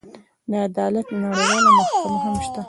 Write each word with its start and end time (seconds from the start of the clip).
د 0.49 0.51
عدالت 0.67 1.07
نړیواله 1.21 1.69
محکمه 1.77 2.17
هم 2.23 2.35
شته. 2.45 2.59